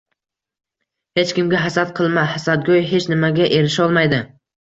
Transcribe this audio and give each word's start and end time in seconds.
Hech 1.19 1.33
kimga 1.39 1.59
hasad 1.63 1.91
qilma. 1.99 2.23
Hasadgo’y 2.31 2.81
hech 2.93 3.07
nimaga 3.13 3.51
erisholmaydi. 3.59 4.23